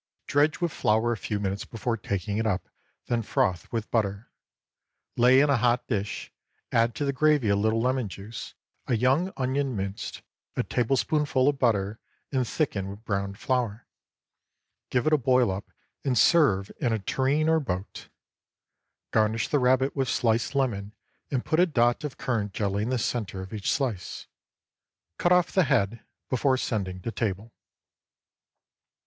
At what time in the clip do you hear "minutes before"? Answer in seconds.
1.39-1.95